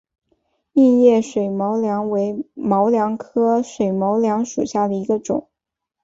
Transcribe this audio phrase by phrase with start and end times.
[0.73, 5.47] 硬叶水毛茛为毛茛科水毛茛属下的一个种。